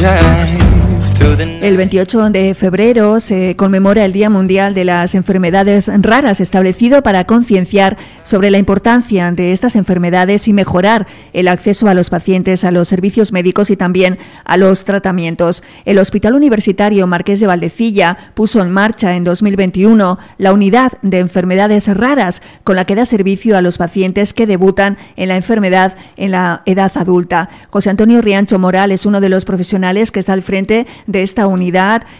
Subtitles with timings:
[0.00, 0.49] Yeah.
[1.70, 7.26] El 28 de febrero se conmemora el Día Mundial de las Enfermedades Raras, establecido para
[7.26, 12.72] concienciar sobre la importancia de estas enfermedades y mejorar el acceso a los pacientes a
[12.72, 15.62] los servicios médicos y también a los tratamientos.
[15.84, 21.86] El Hospital Universitario Marqués de Valdecilla puso en marcha en 2021 la unidad de enfermedades
[21.86, 26.32] raras con la que da servicio a los pacientes que debutan en la enfermedad en
[26.32, 27.48] la edad adulta.
[27.70, 31.46] José Antonio Riancho Moral es uno de los profesionales que está al frente de esta
[31.46, 31.59] unidad.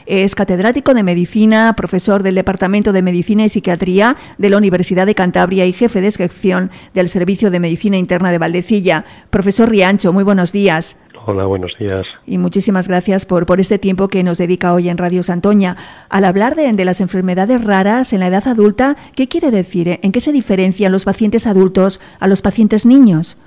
[0.07, 5.15] Es catedrático de medicina, profesor del Departamento de Medicina y Psiquiatría de la Universidad de
[5.15, 9.05] Cantabria y jefe de sección del Servicio de Medicina Interna de Valdecilla.
[9.31, 10.97] Profesor Riancho, muy buenos días.
[11.27, 12.07] Hola, buenos días.
[12.27, 15.77] Y muchísimas gracias por, por este tiempo que nos dedica hoy en Radio Santoña.
[16.09, 20.01] Al hablar de, de, las enfermedades raras en la edad adulta, ¿qué quiere decir?
[20.03, 23.39] ¿En qué se diferencian los pacientes adultos a los pacientes niños?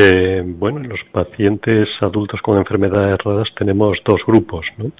[0.00, 4.64] Eh, bueno, los pacientes adultos con enfermedades raras tenemos dos grupos.
[4.76, 4.92] ¿no?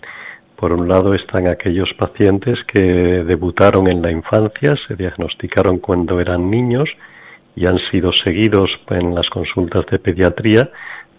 [0.56, 6.50] Por un lado están aquellos pacientes que debutaron en la infancia, se diagnosticaron cuando eran
[6.50, 6.90] niños
[7.54, 10.68] y han sido seguidos en las consultas de pediatría,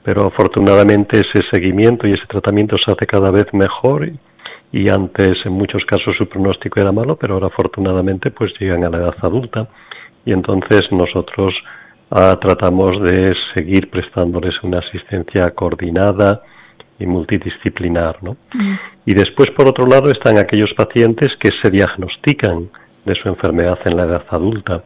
[0.03, 4.11] pero afortunadamente ese seguimiento y ese tratamiento se hace cada vez mejor
[4.73, 8.89] y antes en muchos casos su pronóstico era malo, pero ahora afortunadamente pues llegan a
[8.89, 9.69] la edad adulta
[10.25, 11.55] y entonces nosotros
[12.11, 16.41] Ah, tratamos de seguir prestándoles una asistencia coordinada
[16.97, 18.17] y multidisciplinar.
[18.21, 18.37] ¿no?
[18.53, 18.75] Mm.
[19.05, 22.69] Y después, por otro lado, están aquellos pacientes que se diagnostican
[23.05, 24.83] de su enfermedad en la edad adulta.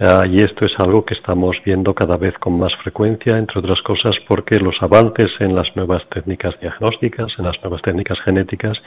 [0.00, 3.82] Ah, y esto es algo que estamos viendo cada vez con más frecuencia, entre otras
[3.82, 8.78] cosas porque los avances en las nuevas técnicas diagnósticas, en las nuevas técnicas genéticas,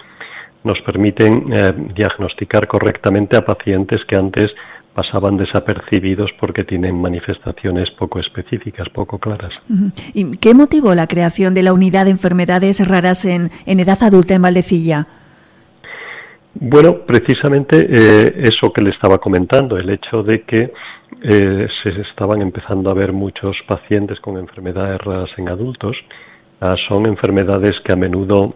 [0.63, 4.51] nos permiten eh, diagnosticar correctamente a pacientes que antes
[5.01, 9.51] pasaban desapercibidos porque tienen manifestaciones poco específicas, poco claras.
[10.13, 14.41] ¿Y qué motivó la creación de la unidad de enfermedades raras en, edad adulta en
[14.43, 15.07] Valdecilla?
[16.53, 20.71] Bueno, precisamente eh, eso que le estaba comentando, el hecho de que
[21.23, 25.97] eh, se estaban empezando a ver muchos pacientes con enfermedades raras en adultos,
[26.59, 28.53] ah, son enfermedades que a menudo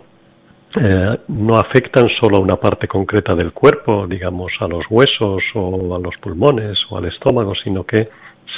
[0.77, 5.95] eh, no afectan solo a una parte concreta del cuerpo, digamos a los huesos o
[5.95, 8.09] a los pulmones o al estómago, sino que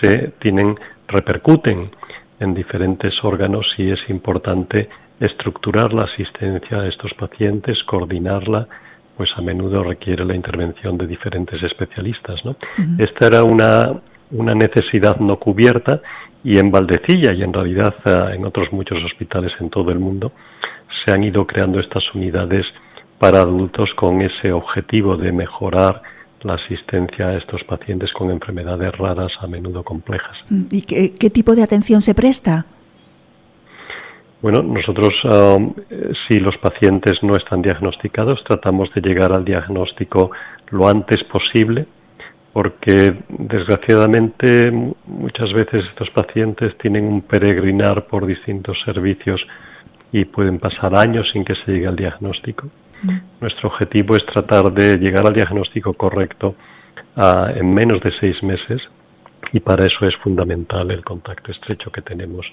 [0.02, 0.76] se tienen
[1.08, 1.92] repercuten
[2.40, 4.90] en diferentes órganos y es importante
[5.20, 8.68] estructurar la asistencia a estos pacientes, coordinarla,
[9.16, 12.44] pues a menudo requiere la intervención de diferentes especialistas.
[12.46, 12.56] ¿no?
[13.00, 13.94] Esta era una,
[14.32, 16.02] una necesidad no cubierta
[16.44, 20.32] y en Valdecilla y en realidad eh, en otros muchos hospitales en todo el mundo
[21.08, 22.66] se han ido creando estas unidades
[23.18, 26.02] para adultos con ese objetivo de mejorar
[26.42, 30.38] la asistencia a estos pacientes con enfermedades raras, a menudo complejas.
[30.50, 32.66] Mm, ¿Y qué, tipo de atención se presta?
[34.42, 35.74] Bueno, nosotros, um,
[36.28, 40.32] si los pacientes no están diagnosticados, tratamos de llegar al diagnóstico
[40.70, 41.88] lo antes posible,
[42.52, 44.72] porque desgraciadamente
[45.06, 49.48] muchas veces estos pacientes tienen un peregrinar por distintos servicios
[50.20, 52.68] y pueden pasar años sin que se llegue al diagnóstico.
[53.04, 53.18] Mm.
[53.42, 56.56] Nuestro objetivo es tratar de llegar al diagnóstico correcto
[57.16, 58.82] ah, en menos de seis meses
[59.54, 62.46] y para eso es fundamental el contacto estrecho que tenemos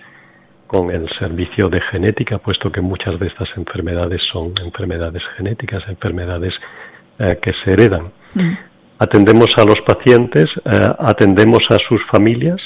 [0.66, 6.54] con el servicio de genética, puesto que muchas de estas enfermedades son enfermedades genéticas, enfermedades
[7.18, 8.12] eh, que se heredan.
[8.34, 8.52] Mm.
[8.98, 12.60] Atendemos a los pacientes, eh, atendemos a sus familias,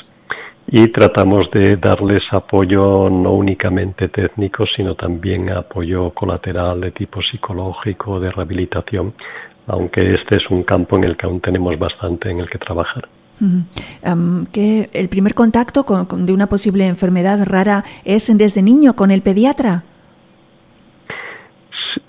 [0.71, 8.21] y tratamos de darles apoyo no únicamente técnico, sino también apoyo colateral de tipo psicológico,
[8.21, 9.15] de rehabilitación,
[9.67, 13.09] aunque este es un campo en el que aún tenemos bastante en el que trabajar.
[14.53, 19.23] que el primer contacto con, de una posible enfermedad rara es desde niño con el
[19.23, 19.85] pediatra.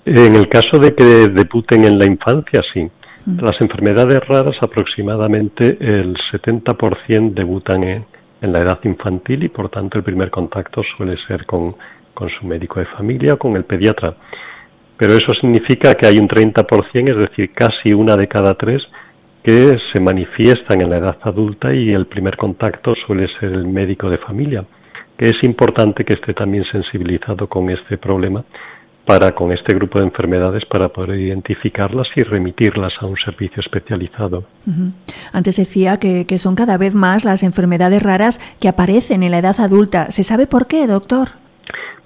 [0.04, 2.90] En el caso de que debuten en la infancia, sí.
[3.26, 8.04] Las enfermedades raras aproximadamente el 70% debutan en,
[8.40, 11.74] en la edad infantil y por tanto el primer contacto suele ser con,
[12.38, 14.14] su médico de familia o con el pediatra.
[14.98, 18.82] Pero eso significa que hay un 30%, es decir, casi una de cada tres,
[19.42, 24.10] que se manifiestan en la edad adulta y el primer contacto suele ser el médico
[24.10, 24.64] de familia,
[25.16, 28.44] que es importante que esté también sensibilizado con este problema
[29.04, 34.44] para con este grupo de enfermedades para poder identificarlas y remitirlas a un servicio especializado.
[35.32, 39.58] Antes decía que, son cada vez más las enfermedades raras que aparecen en la edad
[39.60, 40.10] adulta.
[40.10, 41.28] ¿Se sabe por qué, doctor?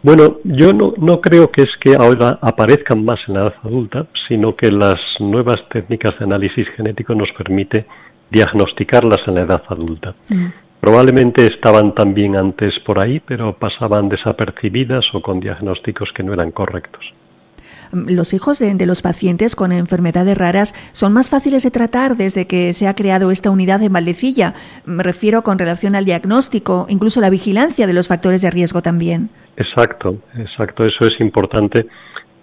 [0.03, 4.07] Bueno, yo no, no creo que es que ahora aparezcan más en la edad adulta,
[4.29, 7.87] sino que las nuevas técnicas de análisis genético nos permite
[8.31, 10.15] diagnosticarlas en la edad adulta.
[10.85, 16.51] Probablemente estaban también antes por ahí, pero pasaban desapercibidas o con diagnósticos que no eran
[16.51, 17.03] correctos.
[17.91, 22.75] Los hijos de, los pacientes con enfermedades raras son más fáciles de tratar desde que
[22.75, 24.53] se ha creado esta unidad en Valdecilla.
[24.85, 29.31] Me refiero con relación al diagnóstico, incluso la vigilancia de los factores de riesgo también.
[29.57, 31.87] Exacto, exacto, eso es importante.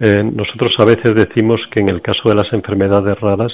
[0.00, 3.52] Eh, nosotros a veces decimos que en el caso de las enfermedades raras,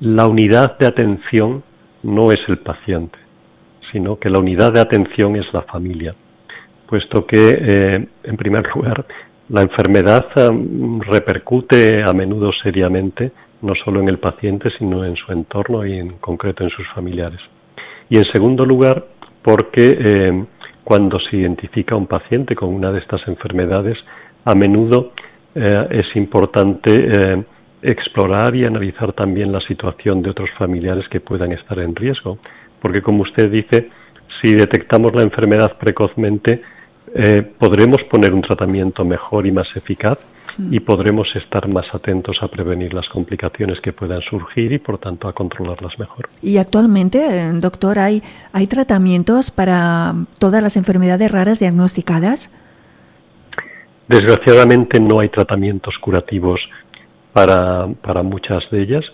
[0.00, 1.62] la unidad de atención
[2.02, 3.18] no es el paciente,
[3.92, 6.14] sino que la unidad de atención es la familia,
[6.86, 9.04] puesto que, eh, en primer lugar,
[9.48, 13.32] la enfermedad um, repercute a menudo seriamente
[13.62, 17.40] no solo en el paciente, sino en su entorno y en concreto en sus familiares.
[18.08, 19.04] Y en segundo lugar,
[19.42, 20.44] porque eh,
[20.84, 23.98] cuando se identifica un paciente con una de estas enfermedades,
[24.44, 25.12] a menudo
[25.54, 27.44] eh, es importante eh,
[27.82, 32.38] explorar y analizar también la situación de otros familiares que puedan estar en riesgo,
[32.80, 33.90] porque como usted dice,
[34.40, 36.62] si detectamos la enfermedad precozmente,
[37.14, 40.18] eh, podremos poner un tratamiento mejor y más eficaz
[40.58, 40.74] mm.
[40.74, 45.28] y podremos estar más atentos a prevenir las complicaciones que puedan surgir y por tanto
[45.28, 46.28] a controlarlas mejor.
[46.42, 48.22] Y actualmente, eh, doctor, hay
[48.52, 52.50] hay tratamientos para todas las enfermedades raras diagnosticadas.
[54.08, 56.60] Desgraciadamente no hay tratamientos curativos
[57.32, 59.04] para, para muchas de ellas.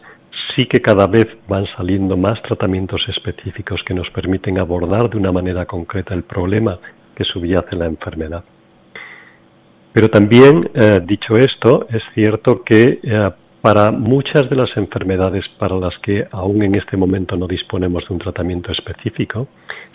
[0.56, 5.32] Sí que cada vez van saliendo más tratamientos específicos que nos permiten abordar de una
[5.32, 6.78] manera concreta el problema
[7.14, 8.44] que subyace la enfermedad.
[9.92, 13.30] Pero también, eh, dicho esto, es cierto que eh,
[13.60, 18.14] para muchas de las enfermedades para las que aún en este momento no disponemos de
[18.14, 19.48] un tratamiento específico,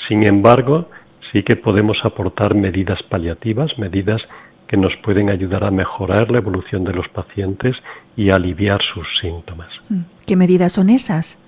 [0.07, 0.89] sin embargo,
[1.31, 4.21] sí que podemos aportar medidas paliativas, medidas
[4.69, 7.75] que nos pueden ayudar a mejorar la evolución de los pacientes
[8.15, 9.69] y aliviar sus síntomas.
[9.89, 10.01] Mm.
[10.27, 11.39] ¿Qué medidas son esas?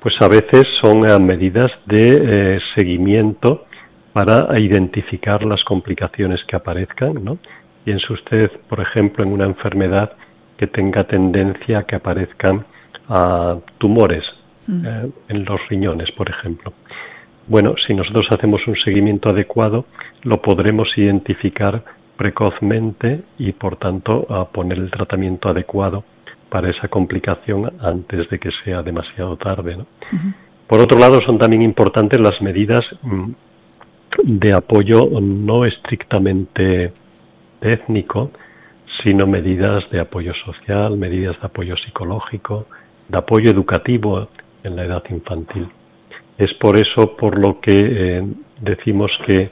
[0.00, 3.66] Pues a veces son eh, medidas de seguimiento
[4.12, 7.38] para identificar las complicaciones que aparezcan, ¿no?
[7.84, 10.12] Piense usted, por ejemplo, en una enfermedad
[10.56, 12.64] que tenga tendencia a que aparezcan
[13.08, 14.22] a tumores
[14.68, 14.86] mm.
[14.86, 16.72] eh, en los riñones, por ejemplo.
[17.52, 19.84] Bueno, si nosotros hacemos un seguimiento adecuado,
[20.22, 21.82] lo podremos identificar
[22.16, 26.02] precozmente y, por tanto, a poner el tratamiento adecuado
[26.48, 29.76] para esa complicación antes de que sea demasiado tarde.
[29.76, 29.86] ¿no?
[30.66, 33.32] Por otro lado, son también importantes las medidas mm,
[34.22, 36.90] de apoyo no estrictamente
[37.60, 38.30] técnico,
[39.02, 42.64] sino medidas de apoyo social, medidas de apoyo psicológico,
[43.10, 44.28] de apoyo educativo
[44.64, 45.68] en la edad infantil.
[46.42, 48.22] Es por eso por lo que eh,
[48.60, 49.48] decimos que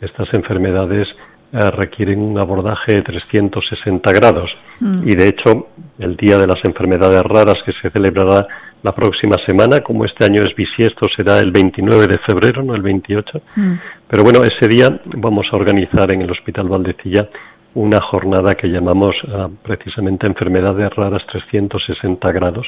[0.00, 1.06] estas enfermedades
[1.52, 4.50] eh, requieren un abordaje de 360 grados.
[4.80, 5.08] Mm.
[5.08, 5.68] Y de hecho,
[6.00, 8.48] el Día de las Enfermedades Raras que se celebrará
[8.82, 12.82] la próxima semana, como este año es bisiesto, será el 29 de febrero, no el
[12.82, 13.40] 28.
[13.54, 13.74] Mm.
[14.08, 17.28] Pero bueno, ese día vamos a organizar en el Hospital Valdecilla
[17.74, 22.66] una jornada que llamamos ah, precisamente enfermedades raras 360 grados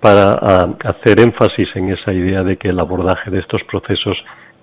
[0.00, 4.16] para ah, hacer énfasis en esa idea de que el abordaje de estos procesos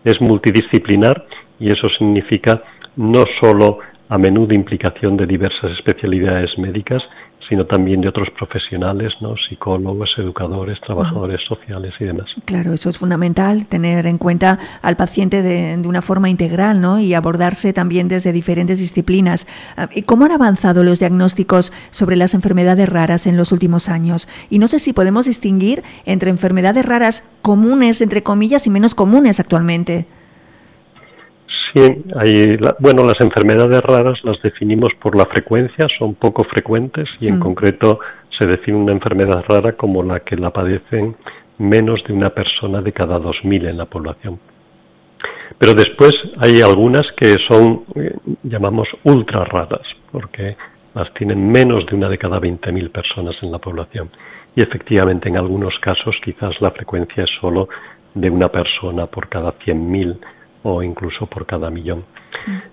[0.03, 1.25] es multidisciplinar
[1.59, 2.61] y eso significa
[2.95, 7.01] no solo a menudo implicación de diversas especialidades médicas,
[7.47, 9.35] sino también de otros profesionales, ¿no?
[9.37, 12.27] psicólogos, educadores, trabajadores sociales y demás.
[12.45, 16.99] Claro, eso es fundamental, tener en cuenta al paciente de, una forma integral ¿no?
[16.99, 19.47] y abordarse también desde diferentes disciplinas.
[19.77, 24.27] Ah, ¿Y cómo han avanzado los diagnósticos sobre las enfermedades raras en los últimos años?
[24.49, 29.39] Y no sé si podemos distinguir entre enfermedades raras comunes, entre comillas, y menos comunes
[29.39, 30.05] actualmente.
[31.75, 31.81] Sí,
[32.15, 37.35] hay, bueno, las enfermedades raras las definimos por la frecuencia, son poco frecuentes y en
[37.35, 37.41] mm.
[37.41, 41.17] concreto se define una enfermedad rara como la que la padecen
[41.57, 44.39] menos de una persona de cada 2.000 en la población.
[45.57, 50.55] Pero después hay algunas que son, eh, llamamos, ultra raras, porque
[50.93, 54.09] las tienen menos de una de cada 20.000 personas en la población.
[54.55, 57.67] Y efectivamente, en algunos casos, quizás la frecuencia es solo
[58.13, 60.17] de una persona por cada 100.000
[60.65, 62.03] o incluso por cada millón.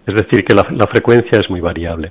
[0.06, 2.10] Es decir, que la, frecuencia es muy variable.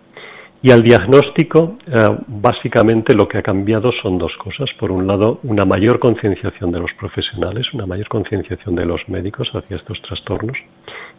[0.61, 1.91] Y al diagnóstico, eh,
[2.27, 4.69] básicamente lo que ha cambiado son dos cosas.
[4.79, 9.49] Por un lado, una mayor concienciación de los profesionales, una mayor concienciación de los médicos
[9.55, 10.55] hacia estos trastornos.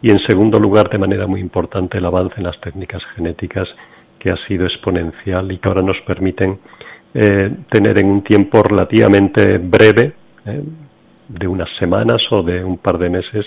[0.01, 3.67] Y en segundo lugar, de manera muy importante, el avance en las técnicas genéticas,
[4.17, 6.57] que ha sido exponencial y que ahora nos permiten
[7.13, 10.13] eh, tener en un tiempo relativamente breve,
[10.45, 10.63] eh,
[11.27, 13.45] de unas semanas o de un par de meses,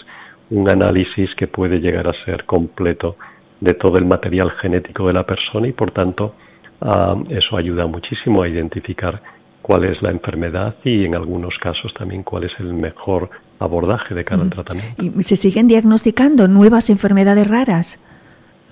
[0.50, 3.16] un análisis que puede llegar a ser completo
[3.60, 6.34] de todo el material genético de la persona y por tanto
[6.80, 9.20] ah, eso ayuda muchísimo a identificar
[9.62, 14.24] cuál es la enfermedad y en algunos casos también cuál es el mejor abordaje de
[14.24, 15.02] cada tratamiento.
[15.02, 17.98] ¿Y se siguen diagnosticando nuevas enfermedades raras?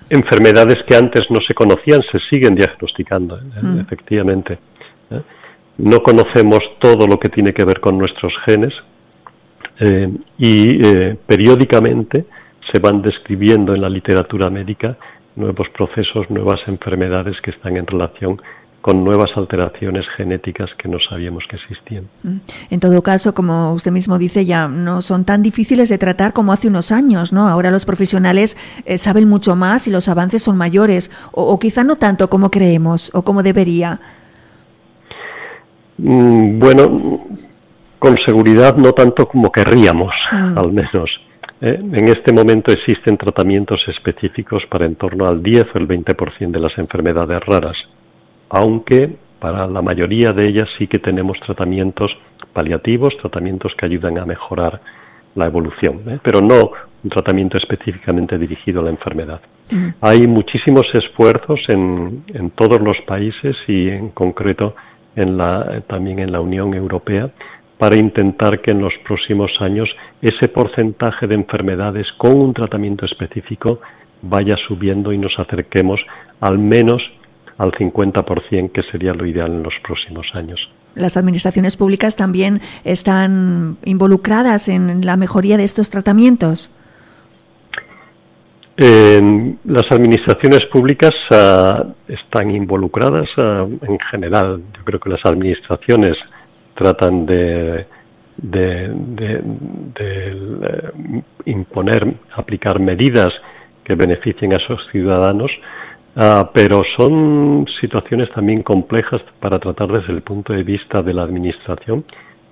[0.09, 3.81] Enfermedades que antes no se conocían se siguen diagnosticando, ¿eh?
[3.81, 4.59] efectivamente.
[5.09, 5.21] ¿eh?
[5.79, 8.73] No conocemos todo lo que tiene que ver con nuestros genes
[9.79, 10.79] eh, y
[11.25, 12.25] periódicamente
[12.71, 14.97] se van describiendo en la literatura médica
[15.35, 18.41] nuevos procesos, nuevas enfermedades que están en relación
[18.85, 22.07] con nuevas alteraciones genéticas que no sabíamos que existían.
[22.21, 22.37] Mm.
[22.69, 26.53] En todo caso, como usted mismo dice, ya no son tan difíciles de tratar como
[26.53, 27.47] hace unos años, ¿no?
[27.47, 28.55] Ahora los profesionales
[28.85, 33.09] eh, saben mucho más y los avances son mayores, o, quizá no tanto como creemos
[33.15, 33.99] o como debería.
[35.97, 37.25] Mm, bueno,
[37.99, 40.57] con seguridad no tanto como querríamos, mm.
[40.57, 41.21] al menos.
[41.61, 41.79] ¿eh?
[41.79, 46.59] en este momento existen tratamientos específicos para en torno al 10 o el 20% de
[46.59, 47.77] las enfermedades raras
[48.49, 52.11] aunque para la mayoría de ellas sí que tenemos tratamientos
[52.53, 54.79] paliativos, tratamientos que ayudan a mejorar
[55.35, 56.19] la evolución, ¿eh?
[56.23, 56.71] pero no
[57.03, 59.41] un tratamiento específicamente dirigido a la enfermedad.
[59.69, 59.89] Mm.
[60.01, 64.75] Hay muchísimos esfuerzos en, en, todos los países y en concreto
[65.15, 67.29] en la, también en la Unión Europea
[67.77, 69.89] para intentar que en los próximos años
[70.21, 73.79] ese porcentaje de enfermedades con un tratamiento específico
[74.21, 76.01] vaya subiendo y nos acerquemos
[76.39, 77.01] al menos
[77.57, 80.69] al 50%, que sería lo ideal en los próximos años.
[80.95, 86.71] Las administraciones públicas también están involucradas en la mejoría de estos tratamientos.
[88.77, 94.61] las administraciones públicas ah, están involucradas ah, en general.
[94.77, 96.17] Yo creo que las administraciones
[96.75, 97.85] tratan de,
[98.37, 99.41] de,
[99.99, 100.91] eh,
[101.45, 103.29] imponer, aplicar medidas
[103.83, 105.51] que beneficien a sus ciudadanos,
[106.17, 111.23] Ah, pero son situaciones también complejas para tratar desde el punto de vista de la
[111.23, 112.05] administración,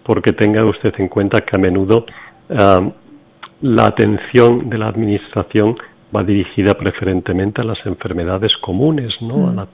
[0.03, 2.05] porque tenga usted en cuenta que a menudo
[2.49, 2.81] ah,
[3.61, 5.77] la atención de la administración
[6.13, 9.49] va dirigida preferentemente a las enfermedades comunes, ¿no?
[9.49, 9.67] A la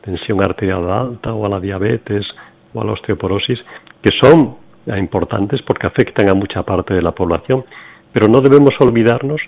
[0.00, 2.26] tensión arterial alta o a la diabetes
[2.74, 3.60] o a la osteoporosis,
[4.02, 7.64] que son importantes porque afectan a mucha parte de la población,
[8.12, 9.40] pero no debemos olvidarnos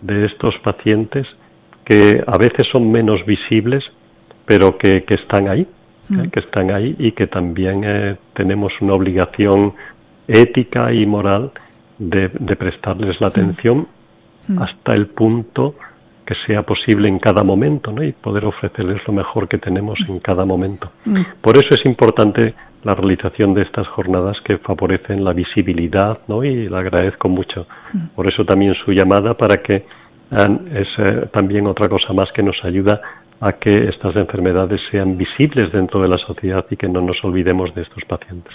[0.00, 1.26] de estos pacientes
[1.84, 3.84] que a veces son menos visibles,
[4.44, 5.66] pero que, que están ahí,
[6.08, 6.28] mm.
[6.28, 9.72] que están ahí y que también eh, tenemos una obligación
[10.28, 11.52] ética y moral
[11.98, 13.86] de, de prestarles la atención
[14.48, 14.62] mm.
[14.62, 15.74] hasta el punto
[16.26, 18.02] que sea posible en cada momento ¿no?
[18.02, 20.90] y poder ofrecerles lo mejor que tenemos en cada momento.
[21.04, 21.20] Mm.
[21.40, 22.54] Por eso es importante
[22.86, 26.44] la realización de estas jornadas que favorecen la visibilidad ¿no?
[26.44, 27.66] y la agradezco mucho.
[28.14, 32.64] Por eso también su llamada para que es eh, también otra cosa más que nos
[32.64, 33.00] ayuda
[33.40, 37.74] a que estas enfermedades sean visibles dentro de la sociedad y que no nos olvidemos
[37.74, 38.52] de estos pacientes.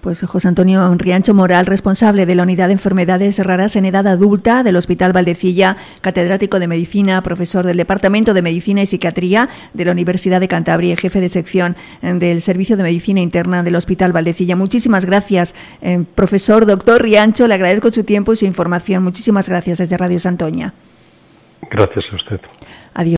[0.00, 4.62] Pues José Antonio Riancho Moral, responsable de la Unidad de Enfermedades Raras en Edad Adulta
[4.62, 9.92] del Hospital Valdecilla, catedrático de Medicina, profesor del Departamento de Medicina y Psiquiatría de la
[9.92, 14.12] Universidad de Cantabria y jefe de sección eh, del Servicio de Medicina Interna del Hospital
[14.12, 14.54] Valdecilla.
[14.54, 19.02] Muchísimas gracias, eh, profesor, doctor Riancho, le agradezco su tiempo y su información.
[19.02, 20.74] Muchísimas gracias desde Radio Santoña.
[21.70, 22.40] Gracias a usted.